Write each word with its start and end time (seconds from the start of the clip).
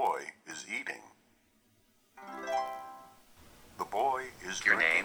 boy 0.00 0.20
is 0.50 0.64
eating. 0.66 1.02
The 3.78 3.84
boy 3.84 4.22
is 4.48 4.64
Your 4.64 4.76
drinking. 4.76 5.04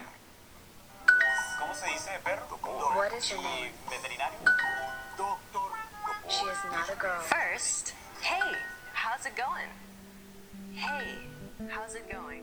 ¿Cómo 1.60 1.74
se 1.74 1.86
dice 1.92 2.08
perro? 2.24 2.42
The 2.48 2.56
boy. 2.66 2.96
What 2.96 3.12
is 3.12 3.30
your 3.30 3.42
name? 3.42 3.72
Veterinario. 3.90 4.48
Doctor. 5.18 5.58
She 6.28 6.46
is 6.46 6.58
not 6.72 6.88
a 6.90 6.96
girl. 6.98 7.20
First, 7.20 7.92
hey, 8.22 8.52
how's 8.94 9.26
it 9.26 9.36
going? 9.36 9.68
Hey, 10.72 11.06
how's 11.68 11.94
it 11.94 12.10
going? 12.10 12.42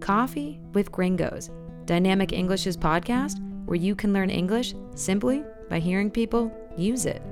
Coffee 0.00 0.60
with 0.74 0.92
Gringos, 0.92 1.48
Dynamic 1.86 2.32
English's 2.34 2.76
podcast 2.76 3.38
where 3.64 3.76
you 3.76 3.94
can 3.94 4.12
learn 4.12 4.28
English 4.28 4.74
simply 4.94 5.42
by 5.70 5.78
hearing 5.78 6.10
people 6.10 6.52
use 6.76 7.06
it. 7.06 7.22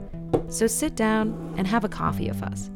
So 0.48 0.66
sit 0.66 0.96
down 0.96 1.54
and 1.58 1.66
have 1.66 1.84
a 1.84 1.88
coffee 1.88 2.28
with 2.28 2.42
us. 2.42 2.70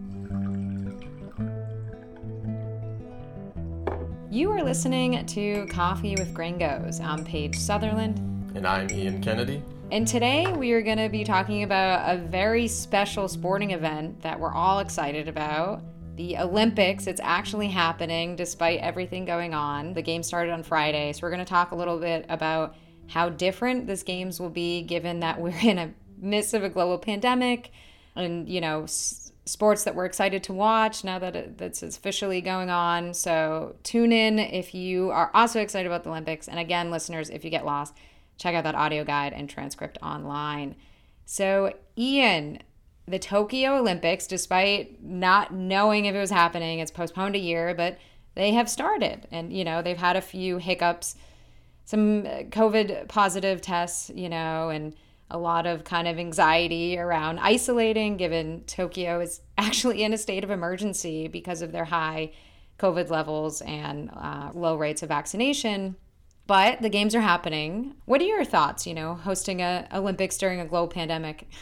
You 4.32 4.50
are 4.53 4.63
listening 4.63 5.27
to 5.27 5.67
Coffee 5.67 6.17
with 6.17 6.32
Gringos. 6.32 7.00
I'm 7.00 7.22
Paige 7.22 7.54
Sutherland. 7.54 8.17
And 8.55 8.67
I'm 8.67 8.91
Ian 8.91 9.21
Kennedy. 9.21 9.63
And 9.91 10.08
today 10.08 10.50
we 10.50 10.72
are 10.72 10.81
going 10.81 10.96
to 10.96 11.11
be 11.11 11.22
talking 11.22 11.64
about 11.64 12.11
a 12.11 12.18
very 12.18 12.67
special 12.67 13.29
sporting 13.29 13.72
event 13.72 14.22
that 14.22 14.41
we're 14.41 14.55
all 14.55 14.79
excited 14.79 15.29
about 15.29 15.82
the 16.17 16.39
Olympics. 16.39 17.07
It's 17.07 17.21
actually 17.22 17.68
happening 17.68 18.35
despite 18.35 18.81
everything 18.81 19.27
going 19.27 19.53
on. 19.53 19.93
The 19.93 20.00
game 20.00 20.22
started 20.22 20.50
on 20.50 20.63
Friday. 20.63 21.13
So 21.13 21.21
we're 21.25 21.30
going 21.30 21.44
to 21.44 21.44
talk 21.44 21.72
a 21.72 21.77
little 21.77 21.99
bit 21.99 22.25
about 22.30 22.75
how 23.08 23.29
different 23.29 23.86
this 23.86 24.03
games 24.03 24.41
will 24.41 24.49
be 24.49 24.80
given 24.80 25.21
that 25.21 25.39
we're 25.43 25.61
in 25.63 25.77
a 25.77 25.93
midst 26.19 26.55
of 26.55 26.64
a 26.64 26.71
global 26.71 26.96
pandemic 26.96 27.71
and, 28.17 28.49
you 28.49 28.63
know, 28.63 28.86
sports 29.44 29.84
that 29.84 29.94
we're 29.94 30.04
excited 30.04 30.42
to 30.44 30.52
watch 30.52 31.02
now 31.02 31.18
that 31.18 31.34
it, 31.34 31.58
that's 31.58 31.82
officially 31.82 32.41
going 32.41 32.70
on. 32.70 33.12
So 33.12 33.76
tune 33.82 34.12
in 34.12 34.38
if 34.38 34.74
you 34.74 35.10
are 35.10 35.30
also 35.34 35.60
excited 35.60 35.86
about 35.86 36.04
the 36.04 36.10
Olympics. 36.10 36.48
And 36.48 36.58
again, 36.58 36.90
listeners, 36.90 37.28
if 37.28 37.44
you 37.44 37.50
get 37.50 37.64
lost, 37.64 37.94
check 38.36 38.54
out 38.54 38.64
that 38.64 38.74
audio 38.74 39.04
guide 39.04 39.32
and 39.32 39.48
transcript 39.48 39.98
online. 40.02 40.76
So, 41.24 41.72
Ian, 41.96 42.58
the 43.06 43.18
Tokyo 43.18 43.76
Olympics, 43.78 44.26
despite 44.26 45.02
not 45.02 45.52
knowing 45.52 46.06
if 46.06 46.14
it 46.14 46.20
was 46.20 46.30
happening, 46.30 46.78
it's 46.78 46.90
postponed 46.90 47.34
a 47.34 47.40
year, 47.40 47.74
but 47.74 47.98
they 48.34 48.52
have 48.52 48.68
started. 48.68 49.27
And, 49.30 49.52
you 49.52 49.64
know, 49.64 49.82
they've 49.82 49.96
had 49.96 50.16
a 50.16 50.20
few 50.20 50.58
hiccups, 50.58 51.16
some 51.84 52.27
uh, 52.27 52.42
COVID 52.50 53.08
positive 53.08 53.60
tests, 53.60 54.10
you 54.14 54.28
know, 54.28 54.70
and 54.70 54.94
a 55.33 55.38
lot 55.38 55.66
of 55.66 55.83
kind 55.83 56.06
of 56.06 56.19
anxiety 56.19 56.98
around 56.98 57.41
isolating, 57.41 58.16
given 58.16 58.62
Tokyo 58.66 59.20
is 59.20 59.41
actually 59.58 60.02
in 60.02 60.12
a 60.12 60.19
state 60.19 60.44
of 60.44 60.50
emergency 60.50 61.27
because 61.27 61.62
of 61.62 61.72
their 61.72 61.86
high 61.86 62.33
COVID 62.78 63.11
levels 63.11 63.61
and 63.62 64.11
uh, 64.14 64.50
low 64.55 64.77
rates 64.77 65.02
of 65.02 65.08
vaccination. 65.08 65.97
But 66.47 66.83
the 66.83 66.89
games 66.89 67.14
are 67.14 67.20
happening. 67.20 67.94
What 68.05 68.20
are 68.20 68.24
your 68.24 68.44
thoughts, 68.44 68.86
you 68.86 68.94
know, 68.94 69.14
hosting 69.14 69.62
a 69.62 69.89
Olympics 69.92 70.36
during 70.36 70.61
a 70.61 70.66
global 70.66 70.89
pandemic? 70.89 71.48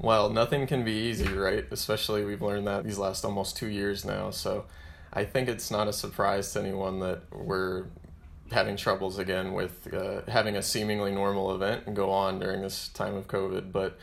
Well, 0.00 0.30
nothing 0.30 0.66
can 0.66 0.84
be 0.84 0.92
easy, 0.92 1.28
right? 1.28 1.64
Especially 1.70 2.24
we've 2.24 2.42
learned 2.42 2.66
that 2.68 2.84
these 2.84 2.98
last 2.98 3.24
almost 3.24 3.56
two 3.56 3.66
years 3.66 4.04
now. 4.04 4.30
So 4.30 4.66
I 5.12 5.24
think 5.24 5.48
it's 5.48 5.70
not 5.70 5.88
a 5.88 5.92
surprise 5.92 6.52
to 6.52 6.60
anyone 6.60 7.00
that 7.00 7.22
we're 7.32 7.86
having 8.50 8.76
troubles 8.76 9.18
again 9.18 9.52
with 9.52 9.92
uh, 9.92 10.22
having 10.28 10.56
a 10.56 10.62
seemingly 10.62 11.12
normal 11.12 11.54
event 11.54 11.94
go 11.94 12.10
on 12.10 12.38
during 12.38 12.62
this 12.62 12.88
time 12.88 13.14
of 13.14 13.28
COVID. 13.28 13.72
But 13.72 13.98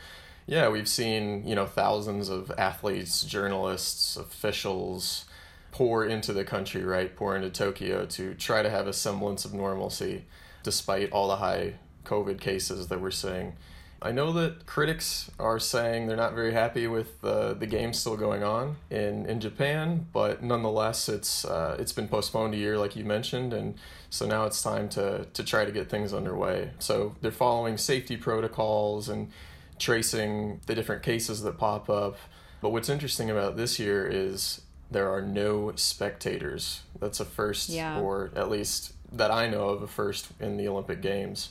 yeah, 0.46 0.68
we've 0.68 0.88
seen, 0.88 1.46
you 1.46 1.54
know, 1.54 1.66
thousands 1.66 2.28
of 2.28 2.52
athletes, 2.56 3.24
journalists, 3.24 4.16
officials 4.16 5.24
pour 5.72 6.04
into 6.04 6.32
the 6.32 6.44
country, 6.44 6.84
right? 6.84 7.14
Pour 7.14 7.36
into 7.36 7.50
Tokyo 7.50 8.06
to 8.06 8.34
try 8.34 8.62
to 8.62 8.70
have 8.70 8.86
a 8.86 8.92
semblance 8.92 9.44
of 9.44 9.52
normalcy 9.52 10.24
despite 10.62 11.10
all 11.12 11.28
the 11.28 11.36
high 11.36 11.74
COVID 12.04 12.40
cases 12.40 12.86
that 12.88 13.00
we're 13.00 13.10
seeing. 13.10 13.54
I 14.02 14.12
know 14.12 14.32
that 14.34 14.66
critics 14.66 15.30
are 15.38 15.58
saying 15.58 16.06
they're 16.06 16.16
not 16.16 16.34
very 16.34 16.52
happy 16.52 16.86
with 16.86 17.24
uh, 17.24 17.54
the 17.54 17.66
game 17.66 17.92
still 17.92 18.16
going 18.16 18.42
on 18.42 18.76
in, 18.90 19.24
in 19.26 19.40
Japan, 19.40 20.06
but 20.12 20.42
nonetheless, 20.42 21.08
it's 21.08 21.44
uh, 21.44 21.76
it's 21.78 21.92
been 21.92 22.06
postponed 22.08 22.54
a 22.54 22.58
year, 22.58 22.76
like 22.78 22.94
you 22.94 23.04
mentioned, 23.04 23.52
and 23.54 23.74
so 24.10 24.26
now 24.26 24.44
it's 24.44 24.62
time 24.62 24.88
to 24.90 25.26
to 25.32 25.42
try 25.42 25.64
to 25.64 25.72
get 25.72 25.88
things 25.88 26.12
underway. 26.12 26.70
So 26.78 27.16
they're 27.22 27.30
following 27.30 27.78
safety 27.78 28.16
protocols 28.16 29.08
and 29.08 29.30
tracing 29.78 30.60
the 30.66 30.74
different 30.74 31.02
cases 31.02 31.42
that 31.42 31.58
pop 31.58 31.88
up. 31.90 32.16
But 32.60 32.70
what's 32.70 32.88
interesting 32.88 33.30
about 33.30 33.56
this 33.56 33.78
year 33.78 34.06
is 34.06 34.60
there 34.90 35.10
are 35.12 35.20
no 35.22 35.72
spectators. 35.76 36.82
That's 37.00 37.20
a 37.20 37.24
first, 37.24 37.68
Yeah. 37.70 38.00
or 38.00 38.30
at 38.36 38.50
least 38.50 38.92
that 39.12 39.30
I 39.30 39.48
know 39.48 39.68
of, 39.70 39.82
a 39.82 39.86
first 39.86 40.28
in 40.40 40.56
the 40.56 40.68
Olympic 40.68 41.00
Games. 41.00 41.50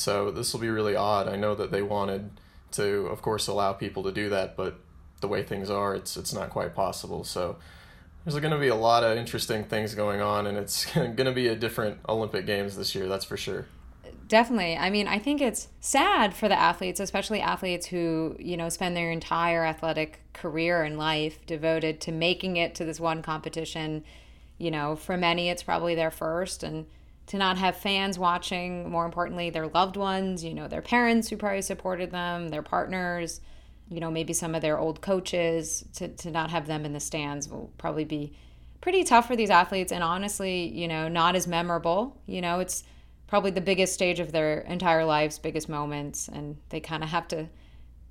So 0.00 0.30
this 0.30 0.52
will 0.52 0.60
be 0.60 0.70
really 0.70 0.96
odd. 0.96 1.28
I 1.28 1.36
know 1.36 1.54
that 1.54 1.70
they 1.70 1.82
wanted 1.82 2.30
to, 2.72 3.06
of 3.08 3.20
course, 3.20 3.48
allow 3.48 3.74
people 3.74 4.02
to 4.04 4.12
do 4.12 4.30
that, 4.30 4.56
but 4.56 4.80
the 5.20 5.28
way 5.28 5.42
things 5.42 5.68
are, 5.68 5.94
it's 5.94 6.16
it's 6.16 6.32
not 6.32 6.48
quite 6.48 6.74
possible. 6.74 7.22
So 7.22 7.56
there's 8.24 8.38
going 8.40 8.52
to 8.52 8.58
be 8.58 8.68
a 8.68 8.74
lot 8.74 9.04
of 9.04 9.18
interesting 9.18 9.64
things 9.64 9.94
going 9.94 10.22
on, 10.22 10.46
and 10.46 10.56
it's 10.56 10.86
going 10.94 11.16
to 11.16 11.32
be 11.32 11.48
a 11.48 11.54
different 11.54 11.98
Olympic 12.08 12.46
Games 12.46 12.76
this 12.76 12.94
year. 12.94 13.08
That's 13.08 13.26
for 13.26 13.36
sure. 13.36 13.66
Definitely. 14.26 14.76
I 14.76 14.90
mean, 14.90 15.08
I 15.08 15.18
think 15.18 15.42
it's 15.42 15.68
sad 15.80 16.34
for 16.34 16.48
the 16.48 16.58
athletes, 16.58 17.00
especially 17.00 17.40
athletes 17.40 17.86
who, 17.86 18.36
you 18.38 18.56
know, 18.56 18.68
spend 18.68 18.96
their 18.96 19.10
entire 19.10 19.64
athletic 19.64 20.20
career 20.32 20.82
and 20.84 20.96
life 20.96 21.44
devoted 21.46 22.00
to 22.02 22.12
making 22.12 22.56
it 22.56 22.74
to 22.76 22.84
this 22.84 23.00
one 23.00 23.22
competition. 23.22 24.04
You 24.56 24.70
know, 24.70 24.94
for 24.94 25.16
many, 25.16 25.50
it's 25.50 25.64
probably 25.64 25.94
their 25.96 26.12
first. 26.12 26.62
And 26.62 26.86
to 27.30 27.38
not 27.38 27.58
have 27.58 27.76
fans 27.76 28.18
watching, 28.18 28.88
more 28.88 29.04
importantly, 29.04 29.50
their 29.50 29.66
loved 29.66 29.96
ones, 29.96 30.44
you 30.44 30.54
know, 30.54 30.68
their 30.68 30.82
parents 30.82 31.28
who 31.28 31.36
probably 31.36 31.62
supported 31.62 32.12
them, 32.12 32.48
their 32.48 32.62
partners, 32.62 33.40
you 33.88 33.98
know, 33.98 34.10
maybe 34.10 34.32
some 34.32 34.54
of 34.54 34.62
their 34.62 34.78
old 34.78 35.00
coaches, 35.00 35.84
to, 35.94 36.08
to 36.08 36.30
not 36.30 36.50
have 36.50 36.66
them 36.66 36.84
in 36.84 36.92
the 36.92 37.00
stands 37.00 37.48
will 37.48 37.72
probably 37.78 38.04
be 38.04 38.32
pretty 38.80 39.02
tough 39.02 39.26
for 39.26 39.34
these 39.34 39.50
athletes. 39.50 39.90
And 39.92 40.04
honestly, 40.04 40.68
you 40.68 40.86
know, 40.86 41.08
not 41.08 41.34
as 41.34 41.46
memorable. 41.46 42.16
You 42.26 42.40
know, 42.40 42.60
it's, 42.60 42.84
probably 43.30 43.52
the 43.52 43.60
biggest 43.60 43.94
stage 43.94 44.18
of 44.18 44.32
their 44.32 44.58
entire 44.62 45.04
lives, 45.04 45.38
biggest 45.38 45.68
moments, 45.68 46.28
and 46.28 46.56
they 46.70 46.80
kind 46.80 47.04
of 47.04 47.08
have 47.08 47.28
to 47.28 47.48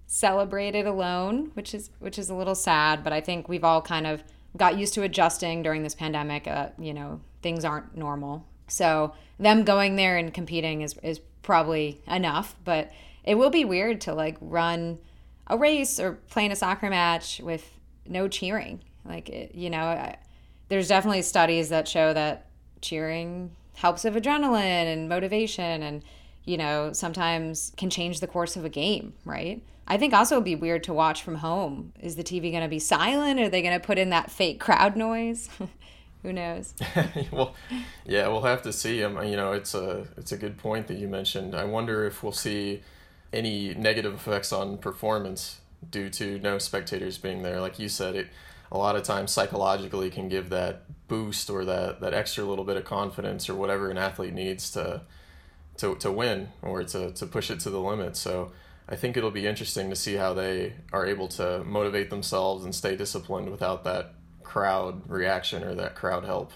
celebrate 0.07 0.74
it 0.74 0.88
alone, 0.88 1.51
which 1.53 1.74
is 1.74 1.91
which 2.00 2.18
is 2.18 2.30
a 2.30 2.34
little 2.34 2.56
sad. 2.56 3.03
But 3.03 3.12
I 3.12 3.19
think 3.19 3.50
we've 3.50 3.66
all 3.66 3.81
kind 3.81 4.07
of 4.07 4.24
got 4.56 4.78
used 4.78 4.94
to 4.94 5.03
adjusting 5.03 5.62
during 5.62 5.84
this 5.84 5.94
pandemic. 5.94 6.47
Uh, 6.47 6.69
you 6.80 6.94
know, 6.94 7.19
things 7.41 7.66
aren't 7.66 7.96
normal, 7.97 8.47
so 8.69 9.13
them 9.40 9.63
going 9.63 9.96
there 9.96 10.18
and 10.18 10.34
competing 10.34 10.81
is 10.81 10.96
is 11.03 11.19
probably 11.41 12.02
enough. 12.07 12.56
But 12.63 12.91
it 13.24 13.35
will 13.35 13.50
be 13.50 13.66
weird 13.66 14.02
to 14.02 14.13
like 14.13 14.38
run 14.41 15.00
a 15.47 15.57
race 15.57 16.00
or 16.00 16.13
play 16.30 16.50
a 16.50 16.56
soccer 16.56 16.90
match 16.90 17.40
with 17.44 17.69
no 18.06 18.28
cheering. 18.28 18.81
Like 19.06 19.52
you 19.53 19.69
know, 19.69 19.84
I, 19.84 20.18
there's 20.69 20.88
definitely 20.88 21.24
studies 21.24 21.69
that 21.69 21.88
show 21.88 22.13
that 22.13 22.46
cheering 22.81 23.52
helps 23.75 24.03
with 24.03 24.16
adrenaline 24.16 24.91
and 24.91 25.09
motivation 25.09 25.84
and 25.84 26.03
you 26.46 26.57
know 26.57 26.91
sometimes 26.94 27.72
can 27.78 27.90
change 27.90 28.19
the 28.19 28.28
course 28.28 28.56
of 28.56 28.66
a 28.66 28.69
game 28.69 29.13
right 29.25 29.62
i 29.88 29.97
think 29.97 30.13
also 30.13 30.36
it'd 30.36 30.46
be 30.46 30.56
weird 30.56 30.84
to 30.84 30.94
watch 30.94 31.24
from 31.24 31.36
home 31.36 31.94
is 32.01 32.16
the 32.16 32.24
tv 32.24 32.51
going 32.51 32.63
to 32.63 32.69
be 32.69 32.80
silent 32.80 33.40
are 33.40 33.50
they 33.50 33.62
going 33.62 33.78
to 33.78 33.86
put 33.86 33.97
in 33.97 34.09
that 34.09 34.31
fake 34.31 34.59
crowd 34.59 34.96
noise 34.96 35.50
who 36.22 36.34
knows 36.34 36.74
well, 37.31 37.56
yeah, 38.06 38.28
we'll 38.28 38.41
have 38.41 38.62
to 38.63 38.74
see. 38.74 39.03
Um, 39.03 39.24
you 39.24 39.35
know, 39.35 39.53
it's 39.53 39.74
a 39.74 40.06
it's 40.18 40.31
a 40.31 40.38
good 40.38 40.57
point 40.57 40.88
that 40.88 40.97
you 40.97 41.07
mentioned. 41.07 41.56
I 41.56 41.63
wonder 41.63 42.06
if 42.06 42.24
we'll 42.24 42.31
see 42.31 42.81
any 43.31 43.74
negative 43.75 44.13
effects 44.13 44.52
on 44.52 44.78
performance 44.78 45.62
due 45.90 46.09
to 46.09 46.40
no 46.40 46.57
spectators 46.57 47.18
being 47.18 47.41
there. 47.41 47.62
Like 47.62 47.80
you 47.80 47.88
said, 47.90 48.16
it 48.16 48.28
a 48.71 48.77
lot 48.77 48.95
of 48.95 49.04
times 49.04 49.31
psychologically 49.31 50.10
can 50.10 50.30
give 50.30 50.50
that 50.50 50.83
boost 51.07 51.50
or 51.50 51.66
that 51.66 52.01
that 52.01 52.13
extra 52.13 52.44
little 52.44 52.66
bit 52.66 52.77
of 52.77 52.86
confidence 52.86 53.50
or 53.50 53.56
whatever 53.56 53.89
an 53.89 53.98
athlete 53.98 54.33
needs 54.33 54.69
to 54.71 55.01
to 55.77 55.95
to 55.95 56.12
win 56.12 56.50
or 56.62 56.83
to 56.83 57.12
to 57.12 57.25
push 57.25 57.50
it 57.50 57.60
to 57.62 57.69
the 57.69 57.80
limit. 57.80 58.16
So. 58.18 58.51
I 58.92 58.95
think 58.95 59.16
it'll 59.16 59.30
be 59.30 59.45
interesting 59.45 59.92
to 59.92 59.95
see 59.95 60.16
how 60.16 60.33
they 60.33 60.74
are 60.92 61.06
able 61.06 61.27
to 61.27 61.63
motivate 61.63 62.10
themselves 62.10 62.66
and 62.66 62.74
stay 62.74 62.95
disciplined 62.95 63.51
without 63.51 63.83
that 63.83 64.16
crowd 64.50 65.07
reaction 65.07 65.63
or 65.63 65.75
that 65.75 65.96
crowd 65.96 66.25
help. 66.25 66.51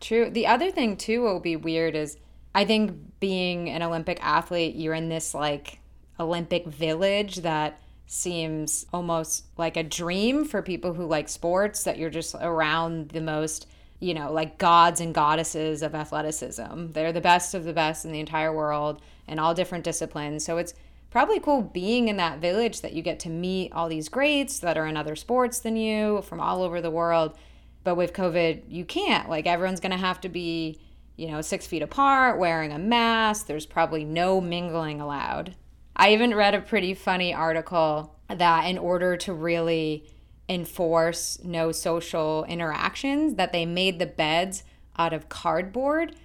True. 0.00 0.30
The 0.30 0.46
other 0.46 0.70
thing 0.70 0.96
too 0.96 1.22
will 1.22 1.40
be 1.40 1.56
weird 1.56 1.96
is 1.96 2.16
I 2.54 2.64
think 2.64 2.96
being 3.18 3.68
an 3.68 3.82
Olympic 3.82 4.18
athlete, 4.22 4.76
you're 4.76 4.94
in 4.94 5.08
this 5.08 5.34
like 5.34 5.80
Olympic 6.20 6.66
village 6.66 7.36
that 7.36 7.80
seems 8.06 8.86
almost 8.92 9.44
like 9.56 9.76
a 9.76 9.82
dream 9.82 10.44
for 10.44 10.62
people 10.62 10.92
who 10.92 11.06
like 11.06 11.28
sports 11.28 11.84
that 11.84 11.98
you're 11.98 12.10
just 12.10 12.34
around 12.40 13.08
the 13.08 13.20
most 13.20 13.66
you 14.00 14.12
know 14.12 14.30
like 14.30 14.58
gods 14.58 15.00
and 15.00 15.14
goddesses 15.14 15.82
of 15.82 15.94
athleticism 15.94 16.88
they're 16.88 17.12
the 17.12 17.22
best 17.22 17.54
of 17.54 17.64
the 17.64 17.72
best 17.72 18.04
in 18.04 18.12
the 18.12 18.20
entire 18.20 18.54
world 18.54 19.00
in 19.28 19.38
all 19.38 19.54
different 19.54 19.82
disciplines 19.82 20.44
so 20.44 20.58
it's 20.58 20.74
probably 21.12 21.38
cool 21.38 21.60
being 21.60 22.08
in 22.08 22.16
that 22.16 22.38
village 22.38 22.80
that 22.80 22.94
you 22.94 23.02
get 23.02 23.20
to 23.20 23.28
meet 23.28 23.70
all 23.74 23.86
these 23.86 24.08
greats 24.08 24.58
that 24.60 24.78
are 24.78 24.86
in 24.86 24.96
other 24.96 25.14
sports 25.14 25.58
than 25.58 25.76
you 25.76 26.22
from 26.22 26.40
all 26.40 26.62
over 26.62 26.80
the 26.80 26.90
world. 26.90 27.36
But 27.84 27.96
with 27.96 28.14
COVID, 28.14 28.62
you 28.68 28.86
can't. 28.86 29.28
Like 29.28 29.46
everyone's 29.46 29.80
going 29.80 29.92
to 29.92 29.98
have 29.98 30.22
to 30.22 30.30
be, 30.30 30.80
you 31.16 31.28
know, 31.28 31.42
six 31.42 31.66
feet 31.66 31.82
apart, 31.82 32.38
wearing 32.38 32.72
a 32.72 32.78
mask. 32.78 33.46
There's 33.46 33.66
probably 33.66 34.06
no 34.06 34.40
mingling 34.40 35.02
allowed. 35.02 35.54
I 35.94 36.14
even 36.14 36.34
read 36.34 36.54
a 36.54 36.62
pretty 36.62 36.94
funny 36.94 37.34
article 37.34 38.16
that 38.28 38.64
in 38.64 38.78
order 38.78 39.18
to 39.18 39.34
really 39.34 40.06
enforce 40.48 41.38
no 41.44 41.72
social 41.72 42.44
interactions, 42.48 43.34
that 43.34 43.52
they 43.52 43.66
made 43.66 43.98
the 43.98 44.06
beds 44.06 44.64
out 44.96 45.12
of 45.12 45.28
cardboard 45.28 46.16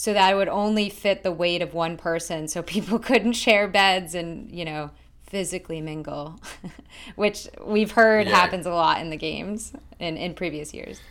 so 0.00 0.14
that 0.14 0.32
it 0.32 0.34
would 0.34 0.48
only 0.48 0.88
fit 0.88 1.22
the 1.22 1.30
weight 1.30 1.60
of 1.60 1.74
one 1.74 1.94
person 1.98 2.48
so 2.48 2.62
people 2.62 2.98
couldn't 3.10 3.34
share 3.34 3.68
beds 3.68 4.14
and, 4.14 4.50
you 4.50 4.64
know, 4.64 4.90
physically 5.24 5.82
mingle, 5.82 6.40
which 7.16 7.46
we've 7.62 7.90
heard 7.90 8.26
Yeah. 8.26 8.34
happens 8.34 8.64
a 8.64 8.70
lot 8.70 9.02
in 9.02 9.10
the 9.10 9.18
games 9.18 9.74
in, 9.98 10.16
in 10.16 10.32
previous 10.32 10.72
years. 10.72 11.02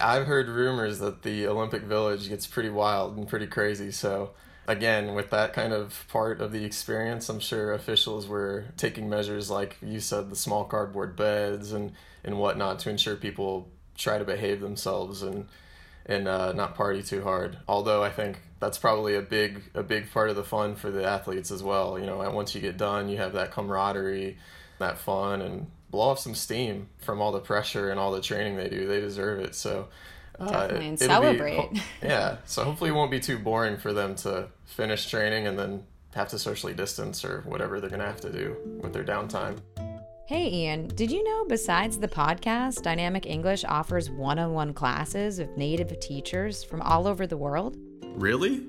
I've 0.00 0.24
heard 0.26 0.48
rumors 0.48 1.00
that 1.00 1.20
the 1.22 1.46
Olympic 1.48 1.82
Village 1.82 2.30
gets 2.30 2.46
pretty 2.46 2.70
wild 2.70 3.18
and 3.18 3.28
pretty 3.28 3.46
crazy. 3.46 3.90
So, 3.90 4.30
again, 4.66 5.12
with 5.14 5.28
that 5.28 5.52
kind 5.52 5.74
of 5.74 6.06
part 6.08 6.40
of 6.40 6.50
the 6.50 6.64
experience, 6.64 7.28
I'm 7.28 7.40
sure 7.40 7.74
officials 7.74 8.26
were 8.26 8.68
taking 8.78 9.10
measures 9.10 9.50
like 9.50 9.76
you 9.82 10.00
said, 10.00 10.30
the 10.30 10.36
small 10.36 10.64
cardboard 10.64 11.14
beds 11.14 11.72
and, 11.72 11.92
and 12.24 12.38
whatnot 12.38 12.78
to 12.78 12.90
ensure 12.90 13.16
people 13.16 13.68
try 13.98 14.16
to 14.16 14.24
behave 14.24 14.62
themselves 14.62 15.22
and 15.22 15.46
and 16.08 16.26
uh, 16.26 16.52
not 16.52 16.74
party 16.74 17.02
too 17.02 17.22
hard. 17.22 17.58
Although 17.68 18.02
I 18.02 18.10
think 18.10 18.40
that's 18.60 18.78
probably 18.78 19.14
a 19.14 19.22
big 19.22 19.62
a 19.74 19.82
big 19.82 20.10
part 20.10 20.30
of 20.30 20.36
the 20.36 20.44
fun 20.44 20.74
for 20.74 20.90
the 20.90 21.04
athletes 21.04 21.50
as 21.50 21.62
well. 21.62 21.98
You 21.98 22.06
know, 22.06 22.16
once 22.30 22.54
you 22.54 22.60
get 22.60 22.76
done, 22.76 23.08
you 23.08 23.18
have 23.18 23.34
that 23.34 23.52
camaraderie, 23.52 24.38
that 24.78 24.98
fun, 24.98 25.42
and 25.42 25.70
blow 25.90 26.10
off 26.10 26.18
some 26.18 26.34
steam 26.34 26.88
from 26.98 27.20
all 27.20 27.32
the 27.32 27.40
pressure 27.40 27.90
and 27.90 28.00
all 28.00 28.10
the 28.10 28.20
training 28.22 28.56
they 28.56 28.68
do. 28.68 28.86
They 28.86 29.00
deserve 29.00 29.40
it. 29.40 29.54
So. 29.54 29.88
Uh, 30.40 30.68
Definitely, 30.68 30.86
and 30.86 31.02
it'll 31.02 31.20
be- 31.20 31.26
celebrate. 31.26 31.82
yeah, 32.02 32.36
so 32.46 32.62
hopefully 32.62 32.90
it 32.90 32.92
won't 32.92 33.10
be 33.10 33.18
too 33.18 33.40
boring 33.40 33.76
for 33.76 33.92
them 33.92 34.14
to 34.16 34.46
finish 34.66 35.10
training 35.10 35.48
and 35.48 35.58
then 35.58 35.82
have 36.14 36.28
to 36.28 36.38
socially 36.38 36.72
distance 36.74 37.24
or 37.24 37.40
whatever 37.40 37.80
they're 37.80 37.90
going 37.90 37.98
to 37.98 38.06
have 38.06 38.20
to 38.20 38.30
do 38.30 38.56
with 38.80 38.92
their 38.92 39.02
downtime. 39.02 39.58
Hey, 40.28 40.52
Ian, 40.52 40.88
did 40.88 41.10
you 41.10 41.24
know 41.24 41.46
besides 41.46 41.98
the 41.98 42.06
podcast, 42.06 42.82
Dynamic 42.82 43.24
English 43.24 43.64
offers 43.64 44.10
one 44.10 44.38
on 44.38 44.52
one 44.52 44.74
classes 44.74 45.38
with 45.38 45.56
native 45.56 45.98
teachers 46.00 46.62
from 46.62 46.82
all 46.82 47.06
over 47.06 47.26
the 47.26 47.38
world? 47.38 47.78
Really? 48.02 48.66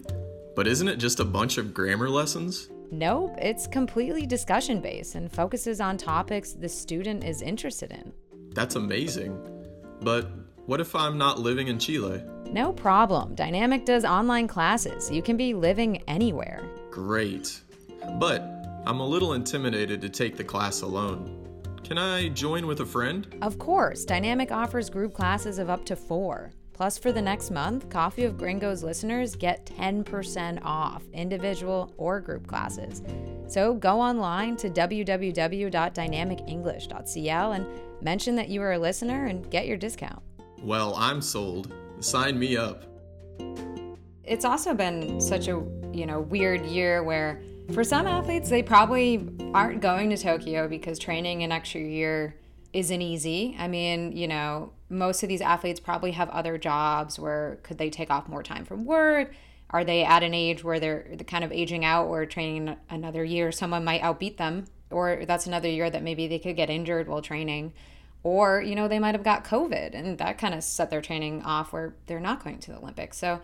But 0.56 0.67
isn't 0.67 0.88
it 0.88 1.00
just 1.00 1.19
a 1.19 1.25
bunch 1.25 1.57
of 1.57 1.73
grammar 1.73 2.09
lessons? 2.09 2.69
Nope, 2.91 3.35
it's 3.38 3.67
completely 3.67 4.25
discussion 4.25 4.79
based 4.79 5.15
and 5.15 5.29
focuses 5.29 5.81
on 5.81 5.97
topics 5.97 6.53
the 6.53 6.69
student 6.69 7.25
is 7.25 7.41
interested 7.41 7.91
in. 7.91 8.13
That's 8.53 8.75
amazing. 8.75 9.38
But 10.00 10.31
what 10.65 10.79
if 10.79 10.95
I'm 10.95 11.17
not 11.17 11.39
living 11.39 11.67
in 11.67 11.77
Chile? 11.77 12.23
No 12.45 12.71
problem. 12.71 13.35
Dynamic 13.35 13.83
does 13.83 14.06
online 14.06 14.47
classes. 14.47 15.11
You 15.11 15.21
can 15.21 15.35
be 15.35 15.53
living 15.53 16.03
anywhere. 16.07 16.63
Great. 16.89 17.59
But 18.13 18.44
I'm 18.85 19.01
a 19.01 19.06
little 19.06 19.33
intimidated 19.33 20.00
to 20.00 20.07
take 20.07 20.38
the 20.38 20.44
class 20.45 20.83
alone. 20.83 21.47
Can 21.89 21.97
I 21.97 22.30
join 22.30 22.65
with 22.68 22.80
a 22.81 22.86
friend? 22.86 23.25
Of 23.41 23.57
course, 23.57 24.06
Dynamic 24.06 24.51
offers 24.51 24.91
group 24.91 25.12
classes 25.12 25.57
of 25.57 25.71
up 25.71 25.86
to 25.86 25.95
four. 25.95 26.51
Plus, 26.71 27.00
for 27.00 27.12
the 27.12 27.19
next 27.19 27.50
month, 27.50 27.89
Coffee 27.89 28.25
of 28.25 28.38
Gringos 28.38 28.83
listeners 28.83 29.36
get 29.36 29.65
10% 29.65 30.59
off 30.63 31.01
individual 31.13 31.91
or 31.97 32.21
group 32.21 32.45
classes. 32.45 33.01
So 33.47 33.74
go 33.74 34.00
online 34.00 34.56
to 34.57 34.69
www.dynamicenglish.cl 34.69 37.51
and 37.53 37.65
mention 38.03 38.35
that 38.35 38.50
you 38.50 38.62
are 38.62 38.74
a 38.74 38.77
listener 38.77 39.25
and 39.25 39.50
get 39.50 39.65
your 39.65 39.77
discount. 39.77 40.21
Well, 40.62 40.94
I'm 40.95 41.24
sold. 41.24 41.74
Sign 42.01 42.38
me 42.38 42.56
up. 42.56 42.83
it's 44.24 44.45
also 44.45 44.75
been 44.75 45.19
such 45.19 45.47
a 45.47 45.59
you 45.92 46.06
know 46.06 46.21
weird 46.21 46.63
year 46.68 47.01
where 47.01 47.42
for 47.74 47.83
some 47.83 48.07
athletes 48.07 48.50
they 48.50 48.63
probably 48.63 49.30
aren't 49.54 49.81
going 49.81 50.10
to 50.10 50.18
Tokyo 50.18 50.68
because 50.68 51.00
training 51.00 51.44
an 51.44 51.51
extra 51.51 51.81
year 51.81 52.36
isn't 52.74 53.01
easy. 53.01 53.56
I 53.57 53.68
mean, 53.68 54.16
you 54.16 54.27
know, 54.27 54.74
most 54.89 55.24
of 55.24 55.30
these 55.30 55.42
athletes 55.42 55.80
probably 55.80 56.12
have 56.12 56.30
other 56.30 56.57
jobs 56.57 57.19
where 57.19 57.60
could 57.63 57.77
they 57.77 57.89
take 57.89 58.10
off 58.10 58.27
more 58.27 58.44
time 58.44 58.66
from 58.66 58.86
work? 58.86 59.33
Are 59.71 59.83
they 59.83 60.04
at 60.04 60.24
an 60.24 60.33
age 60.33 60.63
where 60.63 60.80
they're 60.80 61.16
kind 61.27 61.44
of 61.44 61.51
aging 61.51 61.86
out 61.86 62.07
or 62.07 62.25
training 62.25 62.75
another 62.89 63.24
year? 63.24 63.51
Someone 63.51 63.83
might 63.83 64.01
outbeat 64.01 64.38
them, 64.38 64.66
or 64.89 65.25
that's 65.27 65.45
another 65.45 65.69
year 65.69 65.89
that 65.89 66.01
maybe 66.01 66.27
they 66.27 66.39
could 66.39 66.56
get 66.56 66.71
injured 66.71 67.07
while 67.07 67.21
training. 67.21 67.74
Or, 68.24 68.62
you 68.62 68.75
know, 68.75 68.88
they 68.88 69.00
might 69.00 69.16
have 69.16 69.24
got 69.24 69.45
COVID 69.45 69.94
and 69.94 70.18
that 70.18 70.39
kind 70.39 70.54
of 70.56 70.63
set 70.63 70.89
their 70.89 71.01
training 71.01 71.44
off 71.44 71.71
where 71.71 71.95
they're 72.07 72.19
not 72.19 72.44
going 72.44 72.57
to 72.60 72.71
the 72.71 72.77
Olympics. 72.77 73.18
So 73.18 73.42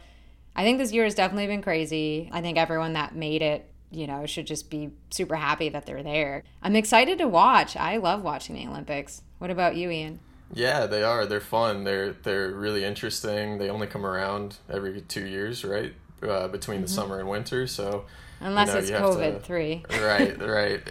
I 0.56 0.64
think 0.64 0.80
this 0.80 0.92
year 0.92 1.04
has 1.04 1.16
definitely 1.16 1.48
been 1.48 1.62
crazy. 1.62 2.30
I 2.34 2.42
think 2.42 2.58
everyone 2.58 2.94
that 2.94 3.16
made 3.16 3.42
it, 3.44 3.70
you 3.92 4.08
know, 4.08 4.26
should 4.26 4.48
just 4.48 4.70
be 4.70 4.92
super 5.10 5.36
happy 5.36 5.70
that 5.70 5.86
they're 5.86 6.04
there. 6.04 6.44
I'm 6.62 6.76
excited 6.76 7.18
to 7.20 7.28
watch. 7.28 7.76
I 7.78 7.98
love 7.98 8.24
watching 8.24 8.56
the 8.56 8.68
Olympics. 8.68 9.22
What 9.40 9.50
about 9.52 9.76
you, 9.76 9.90
Ian? 9.92 10.20
Yeah, 10.54 10.86
they 10.86 11.04
are. 11.04 11.26
They're 11.26 11.40
fun. 11.42 11.84
They're 11.84 12.14
they're 12.14 12.52
really 12.52 12.84
interesting. 12.84 13.58
They 13.58 13.70
only 13.70 13.88
come 13.88 14.06
around 14.06 14.58
every 14.70 15.02
two 15.02 15.26
years, 15.26 15.64
right? 15.66 15.94
Uh, 16.22 16.48
between 16.48 16.82
the 16.82 16.88
summer 16.88 17.20
and 17.20 17.28
winter. 17.30 17.68
So 17.68 18.06
Unless 18.40 18.70
know, 18.70 18.78
it's 18.80 18.90
you 18.90 18.96
COVID 18.96 19.34
to- 19.36 19.40
3. 19.40 19.84
right, 20.02 20.40
right. 20.42 20.82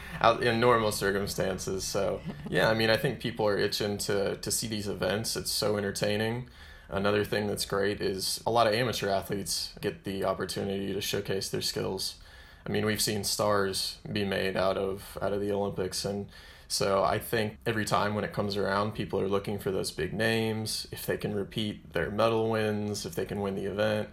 Out 0.20 0.42
in 0.42 0.60
normal 0.60 0.92
circumstances. 0.92 1.84
So 1.84 2.20
yeah, 2.48 2.68
I 2.68 2.74
mean, 2.74 2.90
I 2.90 2.96
think 2.96 3.20
people 3.20 3.46
are 3.46 3.58
itching 3.58 3.98
to 3.98 4.36
to 4.36 4.50
see 4.50 4.66
these 4.66 4.88
events. 4.88 5.36
It's 5.36 5.50
so 5.50 5.76
entertaining. 5.76 6.48
Another 6.90 7.24
thing 7.24 7.46
that's 7.46 7.66
great 7.66 8.00
is 8.00 8.42
a 8.46 8.50
lot 8.50 8.66
of 8.66 8.72
amateur 8.72 9.10
athletes 9.10 9.72
get 9.80 10.04
the 10.04 10.24
opportunity 10.24 10.94
to 10.94 11.00
showcase 11.00 11.48
their 11.50 11.60
skills. 11.60 12.16
I 12.66 12.70
mean, 12.70 12.86
we've 12.86 13.00
seen 13.00 13.24
stars 13.24 13.98
be 14.10 14.24
made 14.24 14.56
out 14.56 14.76
of 14.78 15.18
out 15.20 15.32
of 15.32 15.40
the 15.40 15.52
Olympics, 15.52 16.04
and 16.04 16.26
so 16.66 17.02
I 17.04 17.18
think 17.18 17.58
every 17.66 17.84
time 17.84 18.14
when 18.14 18.24
it 18.24 18.32
comes 18.32 18.56
around, 18.56 18.92
people 18.92 19.20
are 19.20 19.28
looking 19.28 19.58
for 19.58 19.70
those 19.70 19.90
big 19.90 20.12
names. 20.12 20.86
If 20.90 21.04
they 21.04 21.16
can 21.16 21.34
repeat 21.34 21.92
their 21.92 22.10
medal 22.10 22.50
wins, 22.50 23.04
if 23.06 23.14
they 23.14 23.24
can 23.26 23.40
win 23.40 23.54
the 23.54 23.66
event, 23.66 24.08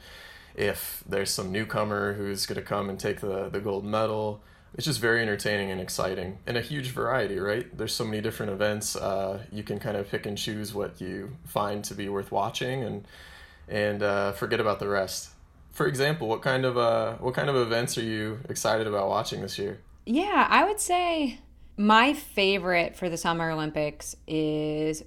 if 0.56 1.04
there's 1.07 1.31
some 1.31 1.51
newcomer 1.51 2.13
who's 2.13 2.45
going 2.45 2.56
to 2.56 2.62
come 2.62 2.89
and 2.89 3.00
take 3.00 3.22
the 3.22 3.50
the 3.50 3.60
gold 3.62 3.86
medal. 3.86 4.42
It's 4.75 4.86
just 4.86 5.00
very 5.00 5.22
entertaining 5.22 5.72
and 5.72 5.80
exciting, 5.80 6.38
and 6.45 6.57
a 6.57 6.62
huge 6.62 6.89
variety, 6.89 7.39
right? 7.39 7.66
There's 7.77 7.94
so 7.94 8.04
many 8.04 8.22
different 8.22 8.51
events. 8.51 8.95
Uh, 8.95 9.44
you 9.51 9.63
can 9.63 9.80
kind 9.80 9.95
of 9.95 10.10
pick 10.10 10.25
and 10.25 10.38
choose 10.38 10.74
what 10.74 11.00
you 11.00 11.38
find 11.46 11.84
to 11.86 11.96
be 11.96 12.10
worth 12.10 12.32
watching, 12.32 12.84
and 12.84 13.08
and 13.70 14.03
uh, 14.03 14.34
forget 14.34 14.60
about 14.60 14.79
the 14.79 14.88
rest. 14.89 15.29
For 15.72 15.88
example, 15.88 16.27
what 16.27 16.41
kind 16.41 16.65
of 16.65 16.77
uh, 16.77 17.15
what 17.15 17.34
kind 17.34 17.50
of 17.50 17.55
events 17.55 17.98
are 17.98 18.03
you 18.03 18.39
excited 18.50 18.86
about 18.86 19.08
watching 19.08 19.41
this 19.41 19.58
year? 19.58 19.79
Yeah, 20.05 20.46
I 20.50 20.65
would 20.65 20.79
say 20.79 21.39
my 21.77 22.13
favorite 22.13 22.96
for 22.96 23.10
the 23.10 23.17
Summer 23.17 23.51
Olympics 23.51 24.15
is 24.27 25.03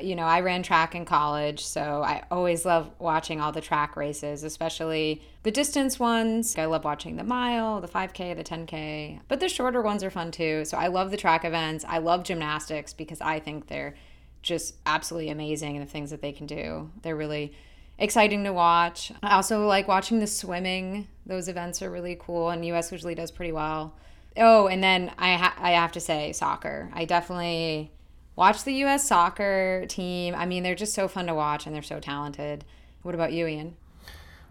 you 0.00 0.14
know, 0.14 0.24
I 0.24 0.40
ran 0.40 0.62
track 0.62 0.94
in 0.94 1.04
college, 1.04 1.64
so 1.64 2.02
I 2.02 2.22
always 2.30 2.64
love 2.64 2.90
watching 2.98 3.40
all 3.40 3.50
the 3.50 3.60
track 3.60 3.96
races, 3.96 4.44
especially 4.44 5.20
the 5.42 5.50
distance 5.50 5.98
ones. 5.98 6.56
I 6.56 6.66
love 6.66 6.84
watching 6.84 7.16
the 7.16 7.24
mile, 7.24 7.80
the 7.80 7.88
5K, 7.88 8.36
the 8.36 8.44
10K, 8.44 9.20
but 9.26 9.40
the 9.40 9.48
shorter 9.48 9.82
ones 9.82 10.04
are 10.04 10.10
fun 10.10 10.30
too. 10.30 10.64
So 10.64 10.78
I 10.78 10.86
love 10.86 11.10
the 11.10 11.16
track 11.16 11.44
events. 11.44 11.84
I 11.88 11.98
love 11.98 12.22
gymnastics 12.22 12.92
because 12.92 13.20
I 13.20 13.40
think 13.40 13.66
they're 13.66 13.94
just 14.42 14.76
absolutely 14.86 15.30
amazing 15.30 15.74
in 15.74 15.80
the 15.80 15.90
things 15.90 16.10
that 16.10 16.22
they 16.22 16.32
can 16.32 16.46
do. 16.46 16.90
They're 17.02 17.16
really 17.16 17.52
exciting 17.98 18.44
to 18.44 18.52
watch. 18.52 19.12
I 19.22 19.34
also 19.34 19.66
like 19.66 19.88
watching 19.88 20.20
the 20.20 20.26
swimming. 20.26 21.08
Those 21.26 21.48
events 21.48 21.82
are 21.82 21.90
really 21.90 22.16
cool, 22.18 22.50
and 22.50 22.64
US 22.66 22.92
usually 22.92 23.16
does 23.16 23.30
pretty 23.30 23.52
well. 23.52 23.94
Oh, 24.36 24.68
and 24.68 24.82
then 24.82 25.12
I 25.18 25.34
ha- 25.34 25.56
I 25.58 25.72
have 25.72 25.92
to 25.92 26.00
say 26.00 26.32
soccer. 26.32 26.90
I 26.94 27.04
definitely 27.04 27.90
watch 28.40 28.64
the 28.64 28.72
US 28.84 29.06
soccer 29.06 29.84
team. 29.86 30.34
I 30.34 30.46
mean, 30.46 30.62
they're 30.62 30.74
just 30.74 30.94
so 30.94 31.08
fun 31.08 31.26
to 31.26 31.34
watch 31.34 31.66
and 31.66 31.74
they're 31.74 31.82
so 31.82 32.00
talented. 32.00 32.64
What 33.02 33.14
about 33.14 33.34
you, 33.34 33.46
Ian? 33.46 33.76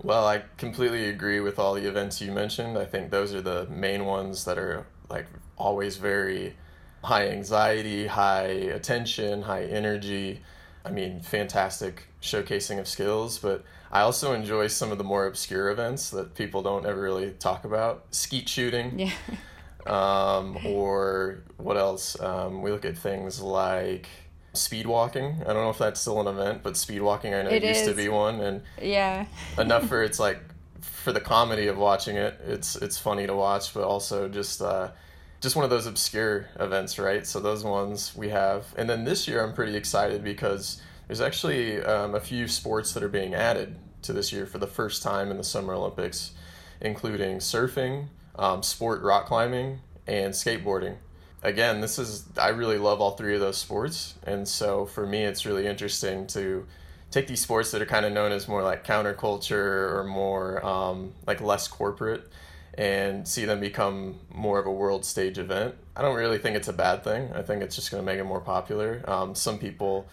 Well, 0.03 0.27
I 0.27 0.43
completely 0.57 1.09
agree 1.09 1.39
with 1.39 1.57
all 1.57 1.73
the 1.73 1.87
events 1.87 2.21
you 2.21 2.31
mentioned. 2.31 2.77
I 2.77 2.85
think 2.85 3.09
those 3.09 3.33
are 3.33 3.41
the 3.41 3.65
main 3.65 4.05
ones 4.05 4.45
that 4.45 4.59
are 4.59 4.85
like 5.09 5.25
always 5.57 5.97
very 5.97 6.55
high 7.03 7.29
anxiety, 7.29 8.05
high 8.05 8.43
attention, 8.43 9.41
high 9.41 9.63
energy. 9.63 10.41
I 10.85 10.91
mean, 10.91 11.21
fantastic 11.21 12.03
showcasing 12.21 12.79
of 12.79 12.87
skills, 12.87 13.39
but 13.39 13.65
I 13.91 14.01
also 14.01 14.33
enjoy 14.33 14.67
some 14.67 14.91
of 14.91 14.99
the 14.99 15.03
more 15.03 15.25
obscure 15.25 15.71
events 15.71 16.11
that 16.11 16.35
people 16.35 16.61
don't 16.61 16.85
ever 16.85 17.01
really 17.01 17.31
talk 17.31 17.65
about. 17.65 18.05
Skeet 18.11 18.47
shooting. 18.47 18.99
Yeah. 18.99 19.13
um, 19.85 20.59
or 20.63 21.43
what 21.57 21.77
else? 21.77 22.19
Um, 22.19 22.61
we 22.61 22.71
look 22.71 22.85
at 22.85 22.97
things 22.97 23.41
like 23.41 24.07
speed 24.53 24.85
walking. 24.87 25.37
I 25.41 25.53
don't 25.53 25.63
know 25.63 25.69
if 25.69 25.77
that's 25.77 26.01
still 26.01 26.19
an 26.21 26.27
event, 26.27 26.63
but 26.63 26.77
speed 26.77 27.01
walking 27.01 27.33
I 27.33 27.43
know 27.43 27.51
It 27.51 27.63
used 27.63 27.85
to 27.85 27.93
be 27.93 28.09
one, 28.09 28.41
and 28.41 28.61
Yeah. 28.81 29.25
enough 29.57 29.87
for 29.87 30.03
it's 30.07 30.19
like 30.19 30.39
for 30.81 31.11
the 31.11 31.21
comedy 31.21 31.67
of 31.67 31.77
watching 31.77 32.15
it, 32.15 32.39
it's 32.45 32.75
it's 32.75 32.97
funny 32.97 33.27
to 33.27 33.35
watch, 33.35 33.73
but 33.73 33.83
also 33.83 34.27
just 34.27 34.61
uh, 34.61 34.89
just 35.41 35.55
one 35.55 35.63
of 35.63 35.69
those 35.71 35.85
obscure 35.85 36.47
events, 36.59 36.99
right? 36.99 37.25
So 37.25 37.39
those 37.39 37.63
ones 37.63 38.15
we 38.15 38.29
have, 38.29 38.73
and 38.77 38.89
then 38.89 39.05
this 39.05 39.27
year 39.27 39.43
I'm 39.43 39.53
pretty 39.53 39.75
excited 39.75 40.23
because 40.23 40.81
there's 41.07 41.21
actually 41.21 41.81
um, 41.83 42.15
a 42.15 42.19
few 42.19 42.47
sports 42.47 42.93
that 42.93 43.03
are 43.03 43.09
being 43.09 43.33
added 43.33 43.75
to 44.03 44.13
this 44.13 44.31
year 44.31 44.45
for 44.45 44.57
the 44.57 44.67
first 44.67 45.03
time 45.03 45.31
in 45.31 45.37
the 45.37 45.43
Summer 45.43 45.73
Olympics, 45.73 46.31
including 46.81 47.37
surfing, 47.37 48.07
um, 48.39 48.63
sport 48.63 49.01
rock 49.03 49.27
climbing, 49.27 49.79
and 50.07 50.33
skateboarding. 50.33 50.95
Again, 51.43 51.81
this 51.81 51.99
is 51.99 52.25
I 52.37 52.49
really 52.49 52.79
love 52.79 52.99
all 52.99 53.11
three 53.11 53.35
of 53.35 53.41
those 53.41 53.57
sports, 53.57 54.15
and 54.25 54.47
so 54.47 54.85
for 54.85 55.05
me, 55.05 55.23
it's 55.23 55.45
really 55.45 55.67
interesting 55.67 56.25
to 56.27 56.65
take 57.11 57.27
these 57.27 57.41
sports 57.41 57.71
that 57.71 57.81
are 57.81 57.85
kind 57.85 58.05
of 58.05 58.13
known 58.13 58.31
as 58.31 58.47
more 58.47 58.63
like 58.63 58.85
counterculture 58.85 59.93
or 59.93 60.03
more 60.03 60.65
um, 60.65 61.13
like 61.27 61.41
less 61.41 61.67
corporate 61.67 62.29
and 62.77 63.27
see 63.27 63.45
them 63.45 63.59
become 63.59 64.19
more 64.33 64.59
of 64.59 64.65
a 64.65 64.71
world 64.71 65.03
stage 65.03 65.37
event. 65.37 65.75
I 65.95 66.01
don't 66.01 66.15
really 66.15 66.37
think 66.37 66.55
it's 66.55 66.67
a 66.67 66.73
bad 66.73 67.03
thing. 67.03 67.29
I 67.33 67.41
think 67.41 67.61
it's 67.61 67.75
just 67.75 67.91
going 67.91 68.01
to 68.01 68.05
make 68.05 68.19
it 68.19 68.23
more 68.23 68.39
popular. 68.39 69.03
Um, 69.07 69.35
some 69.35 69.57
people 69.57 70.07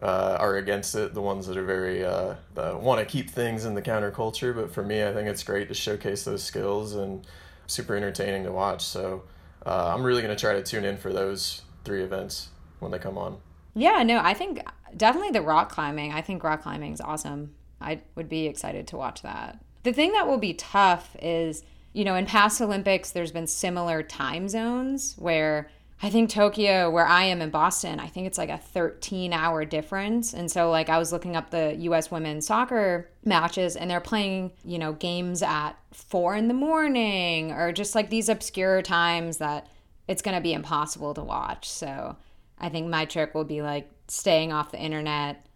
uh, 0.00 0.36
are 0.38 0.56
against 0.56 0.94
it, 0.94 1.14
the 1.14 1.22
ones 1.22 1.46
that 1.46 1.56
are 1.56 1.64
very 1.64 2.04
uh, 2.04 2.34
want 2.56 3.00
to 3.00 3.06
keep 3.06 3.30
things 3.30 3.64
in 3.64 3.74
the 3.74 3.82
counterculture. 3.82 4.54
But 4.54 4.70
for 4.72 4.82
me, 4.82 5.02
I 5.02 5.12
think 5.12 5.28
it's 5.28 5.42
great 5.42 5.68
to 5.68 5.74
showcase 5.74 6.24
those 6.24 6.44
skills 6.44 6.94
and 6.94 7.26
super 7.66 7.94
entertaining 7.94 8.44
to 8.44 8.52
watch. 8.52 8.82
So 8.84 9.24
uh, 9.64 9.92
I'm 9.94 10.02
really 10.02 10.22
going 10.22 10.34
to 10.34 10.40
try 10.40 10.54
to 10.54 10.62
tune 10.62 10.84
in 10.84 10.96
for 10.96 11.12
those 11.12 11.62
three 11.84 12.02
events 12.02 12.48
when 12.80 12.92
they 12.92 12.98
come 12.98 13.18
on. 13.18 13.38
Yeah, 13.74 14.02
no, 14.02 14.20
I 14.22 14.34
think 14.34 14.60
definitely 14.96 15.30
the 15.30 15.42
rock 15.42 15.70
climbing. 15.70 16.12
I 16.12 16.20
think 16.20 16.42
rock 16.44 16.62
climbing 16.62 16.92
is 16.92 17.00
awesome. 17.00 17.54
I 17.80 18.00
would 18.14 18.28
be 18.28 18.46
excited 18.46 18.86
to 18.88 18.96
watch 18.96 19.22
that. 19.22 19.62
The 19.82 19.92
thing 19.92 20.12
that 20.12 20.26
will 20.26 20.38
be 20.38 20.54
tough 20.54 21.16
is, 21.20 21.62
you 21.92 22.04
know, 22.04 22.14
in 22.14 22.26
past 22.26 22.60
Olympics, 22.60 23.10
there's 23.10 23.32
been 23.32 23.46
similar 23.46 24.02
time 24.02 24.48
zones 24.48 25.14
where 25.18 25.70
I 26.02 26.10
think 26.10 26.28
Tokyo, 26.28 26.90
where 26.90 27.06
I 27.06 27.24
am 27.24 27.40
in 27.40 27.50
Boston, 27.50 27.98
I 27.98 28.08
think 28.08 28.26
it's 28.26 28.36
like 28.36 28.50
a 28.50 28.58
13 28.58 29.32
hour 29.32 29.64
difference. 29.64 30.34
And 30.34 30.50
so, 30.50 30.70
like, 30.70 30.88
I 30.88 30.98
was 30.98 31.12
looking 31.12 31.36
up 31.36 31.50
the 31.50 31.74
US 31.76 32.10
women's 32.10 32.46
soccer 32.46 33.08
matches 33.24 33.76
and 33.76 33.90
they're 33.90 34.00
playing, 34.00 34.52
you 34.64 34.78
know, 34.78 34.92
games 34.92 35.42
at 35.42 35.72
four 35.92 36.34
in 36.34 36.48
the 36.48 36.54
morning 36.54 37.52
or 37.52 37.72
just 37.72 37.94
like 37.94 38.10
these 38.10 38.28
obscure 38.28 38.82
times 38.82 39.38
that 39.38 39.68
it's 40.06 40.20
going 40.20 40.36
to 40.36 40.42
be 40.42 40.52
impossible 40.52 41.14
to 41.14 41.22
watch. 41.22 41.68
So, 41.68 42.16
I 42.58 42.68
think 42.68 42.88
my 42.88 43.04
trick 43.04 43.34
will 43.34 43.44
be 43.44 43.62
like 43.62 43.90
staying 44.08 44.52
off 44.52 44.72
the 44.72 44.78
internet 44.78 45.46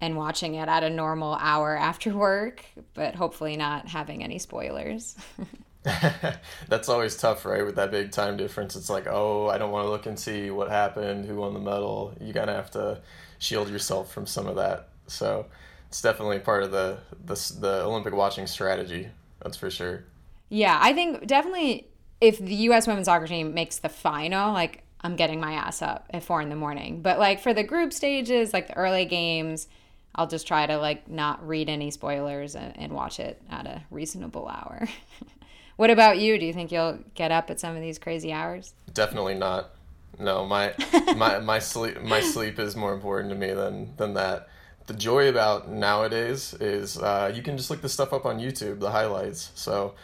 and 0.00 0.16
watching 0.16 0.54
it 0.54 0.68
at 0.68 0.84
a 0.84 0.90
normal 0.90 1.34
hour 1.40 1.76
after 1.76 2.10
work, 2.16 2.64
but 2.94 3.14
hopefully 3.14 3.56
not 3.56 3.88
having 3.88 4.22
any 4.22 4.38
spoilers. 4.38 5.16
That's 6.68 6.88
always 6.88 7.16
tough, 7.16 7.44
right? 7.44 7.64
With 7.64 7.76
that 7.76 7.90
big 7.90 8.10
time 8.10 8.36
difference, 8.36 8.74
it's 8.74 8.88
like, 8.88 9.06
oh, 9.06 9.48
I 9.48 9.58
don't 9.58 9.70
want 9.70 9.84
to 9.84 9.90
look 9.90 10.06
and 10.06 10.18
see 10.18 10.50
what 10.50 10.70
happened, 10.70 11.26
who 11.26 11.36
won 11.36 11.52
the 11.52 11.60
medal. 11.60 12.14
You 12.20 12.32
gotta 12.32 12.52
have 12.52 12.70
to 12.72 13.00
shield 13.38 13.68
yourself 13.68 14.12
from 14.12 14.26
some 14.26 14.46
of 14.46 14.56
that. 14.56 14.88
So 15.06 15.46
it's 15.88 16.00
definitely 16.00 16.38
part 16.38 16.62
of 16.62 16.70
the 16.70 16.98
the, 17.24 17.34
the 17.60 17.82
Olympic 17.84 18.14
watching 18.14 18.46
strategy. 18.46 19.08
That's 19.42 19.56
for 19.58 19.70
sure. 19.70 20.04
Yeah, 20.48 20.78
I 20.80 20.94
think 20.94 21.26
definitely 21.26 21.88
if 22.20 22.38
the 22.38 22.54
U.S. 22.54 22.86
women's 22.86 23.06
soccer 23.06 23.26
team 23.26 23.52
makes 23.52 23.78
the 23.78 23.90
final, 23.90 24.52
like 24.52 24.84
I'm 25.02 25.16
getting 25.16 25.38
my 25.38 25.52
ass 25.52 25.82
up 25.82 26.06
at 26.10 26.22
four 26.22 26.40
in 26.40 26.48
the 26.48 26.56
morning. 26.56 27.02
But 27.02 27.18
like 27.18 27.40
for 27.40 27.52
the 27.52 27.62
group 27.62 27.92
stages, 27.92 28.54
like 28.54 28.68
the 28.68 28.76
early 28.76 29.04
games, 29.04 29.68
I'll 30.14 30.26
just 30.26 30.46
try 30.46 30.64
to 30.64 30.78
like 30.78 31.08
not 31.08 31.46
read 31.46 31.68
any 31.68 31.90
spoilers 31.90 32.54
and, 32.54 32.72
and 32.78 32.92
watch 32.92 33.20
it 33.20 33.42
at 33.50 33.66
a 33.66 33.82
reasonable 33.90 34.48
hour. 34.48 34.88
what 35.76 35.90
about 35.90 36.18
you? 36.18 36.38
Do 36.38 36.46
you 36.46 36.52
think 36.52 36.72
you'll 36.72 36.98
get 37.14 37.32
up 37.32 37.50
at 37.50 37.60
some 37.60 37.74
of 37.74 37.82
these 37.82 37.98
crazy 37.98 38.32
hours? 38.32 38.74
Definitely 38.92 39.34
not. 39.34 39.70
No, 40.18 40.46
my 40.46 40.74
my 41.16 41.38
my 41.40 41.58
sleep 41.58 42.00
my 42.02 42.20
sleep 42.20 42.58
is 42.58 42.76
more 42.76 42.94
important 42.94 43.30
to 43.30 43.36
me 43.36 43.52
than 43.52 43.96
than 43.96 44.14
that. 44.14 44.48
The 44.86 44.94
joy 44.94 45.28
about 45.28 45.70
nowadays 45.70 46.54
is 46.54 46.98
uh, 46.98 47.32
you 47.34 47.42
can 47.42 47.56
just 47.56 47.70
look 47.70 47.80
the 47.80 47.88
stuff 47.88 48.12
up 48.12 48.26
on 48.26 48.38
YouTube, 48.38 48.80
the 48.80 48.90
highlights. 48.90 49.50
So 49.54 49.94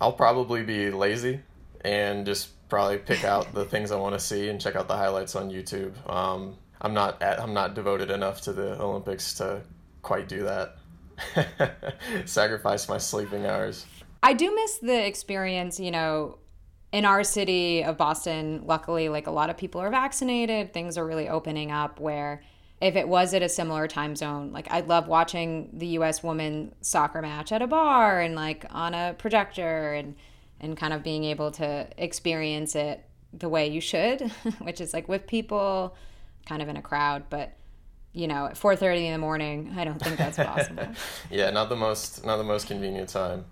I'll 0.00 0.12
probably 0.12 0.62
be 0.62 0.90
lazy 0.90 1.40
and 1.80 2.26
just 2.26 2.50
probably 2.68 2.98
pick 2.98 3.24
out 3.24 3.52
the 3.54 3.64
things 3.72 3.90
I 3.90 3.96
want 3.96 4.14
to 4.14 4.20
see 4.20 4.48
and 4.48 4.60
check 4.60 4.76
out 4.76 4.86
the 4.86 4.96
highlights 4.96 5.34
on 5.34 5.50
YouTube. 5.50 5.92
Um, 6.10 6.56
I'm 6.80 6.94
not 6.94 7.22
at, 7.22 7.40
I'm 7.40 7.54
not 7.54 7.74
devoted 7.74 8.10
enough 8.10 8.42
to 8.42 8.52
the 8.52 8.80
Olympics 8.80 9.34
to 9.34 9.62
quite 10.02 10.28
do 10.28 10.44
that. 10.44 10.76
Sacrifice 12.26 12.88
my 12.88 12.98
sleeping 12.98 13.46
hours. 13.46 13.86
I 14.22 14.32
do 14.32 14.54
miss 14.54 14.78
the 14.78 15.06
experience, 15.06 15.78
you 15.78 15.90
know, 15.90 16.38
in 16.92 17.04
our 17.04 17.22
city 17.22 17.84
of 17.84 17.96
Boston, 17.96 18.62
luckily 18.64 19.08
like 19.08 19.26
a 19.26 19.30
lot 19.30 19.50
of 19.50 19.56
people 19.56 19.80
are 19.80 19.90
vaccinated, 19.90 20.72
things 20.72 20.96
are 20.96 21.06
really 21.06 21.28
opening 21.28 21.70
up 21.70 22.00
where 22.00 22.42
if 22.80 22.96
it 22.96 23.08
was 23.08 23.34
at 23.34 23.42
a 23.42 23.48
similar 23.48 23.88
time 23.88 24.14
zone, 24.16 24.52
like 24.52 24.70
I'd 24.70 24.88
love 24.88 25.08
watching 25.08 25.70
the 25.72 25.86
US 25.98 26.22
women 26.22 26.74
soccer 26.80 27.20
match 27.20 27.52
at 27.52 27.60
a 27.60 27.66
bar 27.66 28.20
and 28.20 28.34
like 28.34 28.64
on 28.70 28.94
a 28.94 29.14
projector 29.18 29.94
and 29.94 30.16
and 30.60 30.76
kind 30.76 30.92
of 30.92 31.04
being 31.04 31.22
able 31.24 31.52
to 31.52 31.86
experience 31.96 32.74
it 32.74 33.04
the 33.32 33.48
way 33.48 33.68
you 33.68 33.80
should, 33.80 34.22
which 34.60 34.80
is 34.80 34.92
like 34.92 35.08
with 35.08 35.26
people, 35.26 35.94
kind 36.46 36.62
of 36.62 36.68
in 36.68 36.76
a 36.76 36.82
crowd, 36.82 37.24
but 37.30 37.52
you 38.12 38.26
know, 38.26 38.46
at 38.46 38.54
4:30 38.54 39.06
in 39.06 39.12
the 39.12 39.18
morning, 39.18 39.74
I 39.76 39.84
don't 39.84 40.02
think 40.02 40.16
that's 40.16 40.36
possible. 40.38 40.88
yeah, 41.30 41.50
not 41.50 41.68
the 41.68 41.76
most 41.76 42.24
not 42.24 42.38
the 42.38 42.44
most 42.44 42.66
convenient 42.66 43.10
time. 43.10 43.44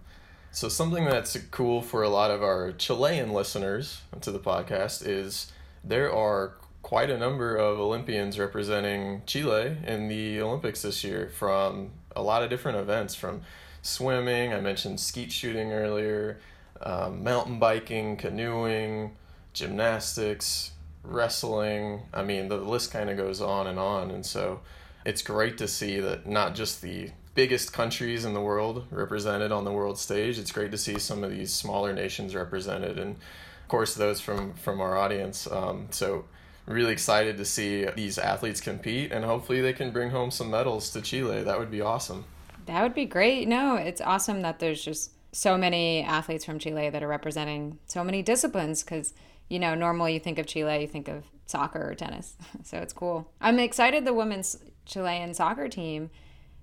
So 0.56 0.70
something 0.70 1.04
that's 1.04 1.36
cool 1.50 1.82
for 1.82 2.02
a 2.02 2.08
lot 2.08 2.30
of 2.30 2.42
our 2.42 2.72
Chilean 2.72 3.34
listeners 3.34 4.00
to 4.22 4.30
the 4.30 4.38
podcast 4.38 5.06
is 5.06 5.52
there 5.84 6.10
are 6.10 6.54
quite 6.80 7.10
a 7.10 7.18
number 7.18 7.54
of 7.54 7.78
Olympians 7.78 8.38
representing 8.38 9.20
Chile 9.26 9.76
in 9.86 10.08
the 10.08 10.40
Olympics 10.40 10.80
this 10.80 11.04
year 11.04 11.28
from 11.28 11.90
a 12.16 12.22
lot 12.22 12.42
of 12.42 12.48
different 12.48 12.78
events 12.78 13.14
from 13.14 13.42
swimming, 13.82 14.54
I 14.54 14.60
mentioned 14.62 14.98
skeet 14.98 15.30
shooting 15.30 15.74
earlier, 15.74 16.40
um, 16.80 17.22
mountain 17.22 17.58
biking, 17.58 18.16
canoeing, 18.16 19.14
gymnastics, 19.52 20.70
wrestling. 21.02 22.00
I 22.14 22.22
mean, 22.22 22.48
the 22.48 22.56
list 22.56 22.90
kind 22.92 23.10
of 23.10 23.18
goes 23.18 23.42
on 23.42 23.66
and 23.66 23.78
on. 23.78 24.10
And 24.10 24.24
so 24.24 24.60
it's 25.04 25.20
great 25.20 25.58
to 25.58 25.68
see 25.68 26.00
that 26.00 26.26
not 26.26 26.54
just 26.54 26.80
the 26.80 27.10
biggest 27.36 27.72
countries 27.72 28.24
in 28.24 28.34
the 28.34 28.40
world 28.40 28.86
represented 28.90 29.52
on 29.52 29.64
the 29.64 29.70
world 29.70 29.98
stage, 29.98 30.38
it's 30.38 30.50
great 30.50 30.72
to 30.72 30.78
see 30.78 30.98
some 30.98 31.22
of 31.22 31.30
these 31.30 31.52
smaller 31.52 31.92
nations 31.92 32.34
represented. 32.34 32.98
And 32.98 33.14
of 33.14 33.68
course, 33.68 33.94
those 33.94 34.20
from, 34.20 34.54
from 34.54 34.80
our 34.80 34.96
audience. 34.96 35.46
Um, 35.46 35.86
so 35.90 36.24
really 36.66 36.92
excited 36.92 37.36
to 37.36 37.44
see 37.44 37.84
these 37.94 38.18
athletes 38.18 38.60
compete 38.60 39.12
and 39.12 39.24
hopefully 39.24 39.60
they 39.60 39.72
can 39.72 39.92
bring 39.92 40.10
home 40.10 40.32
some 40.32 40.50
medals 40.50 40.90
to 40.90 41.00
Chile. 41.00 41.44
That 41.44 41.60
would 41.60 41.70
be 41.70 41.80
awesome. 41.80 42.24
That 42.64 42.82
would 42.82 42.94
be 42.94 43.04
great. 43.04 43.46
No, 43.46 43.76
it's 43.76 44.00
awesome 44.00 44.42
that 44.42 44.58
there's 44.58 44.84
just 44.84 45.12
so 45.30 45.56
many 45.56 46.02
athletes 46.02 46.44
from 46.44 46.58
Chile 46.58 46.90
that 46.90 47.02
are 47.02 47.08
representing 47.08 47.78
so 47.86 48.02
many 48.02 48.22
disciplines 48.22 48.82
because 48.82 49.12
you 49.48 49.58
know 49.58 49.74
normally 49.74 50.14
you 50.14 50.20
think 50.20 50.38
of 50.38 50.46
Chile 50.46 50.80
you 50.80 50.88
think 50.88 51.08
of 51.08 51.24
soccer 51.44 51.90
or 51.90 51.94
tennis 51.94 52.34
so 52.64 52.78
it's 52.78 52.94
cool 52.94 53.30
I'm 53.40 53.58
excited 53.58 54.04
the 54.06 54.14
women's 54.14 54.56
Chilean 54.86 55.34
soccer 55.34 55.68
team 55.68 56.10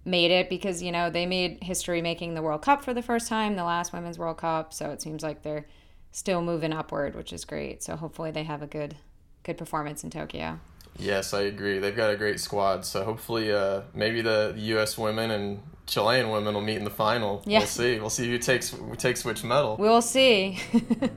made 0.06 0.32
it 0.32 0.50
because 0.50 0.82
you 0.82 0.92
know 0.92 1.10
they 1.10 1.26
made 1.26 1.64
history 1.64 2.02
making 2.02 2.34
the 2.34 2.42
World 2.42 2.62
Cup 2.62 2.84
for 2.84 2.94
the 2.94 3.02
first 3.02 3.28
time 3.28 3.56
the 3.56 3.64
last 3.64 3.94
women's 3.94 4.20
World 4.20 4.38
Cup 4.38 4.74
so 4.74 4.90
it 4.90 5.02
seems 5.02 5.24
like 5.24 5.44
they're 5.44 5.66
still 6.12 6.42
moving 6.42 6.74
upward 6.74 7.16
which 7.16 7.32
is 7.32 7.46
great 7.46 7.82
so 7.82 7.96
hopefully 7.96 8.32
they 8.32 8.44
have 8.44 8.62
a 8.62 8.68
good 8.68 8.96
good 9.44 9.58
performance 9.58 10.04
in 10.04 10.10
Tokyo 10.10 10.60
Yes, 10.98 11.34
I 11.34 11.42
agree. 11.42 11.80
They've 11.80 11.96
got 11.96 12.12
a 12.12 12.16
great 12.16 12.40
squad. 12.40 12.86
So 12.86 13.04
hopefully, 13.04 13.52
uh, 13.52 13.82
maybe 13.94 14.22
the 14.22 14.54
U.S. 14.56 14.98
women 14.98 15.32
and 15.32 15.62
Chilean 15.86 16.30
women 16.30 16.54
will 16.54 16.62
meet 16.62 16.78
in 16.78 16.84
the 16.84 16.90
final. 16.90 17.42
Yeah. 17.46 17.60
We'll 17.60 17.68
see. 17.68 18.00
We'll 18.00 18.10
see 18.10 18.30
who 18.30 18.38
takes 18.38 18.70
who 18.70 18.96
takes 18.96 19.26
which 19.26 19.44
medal. 19.44 19.76
We'll 19.78 20.02
see. 20.02 20.60